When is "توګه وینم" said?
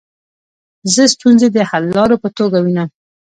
2.37-2.89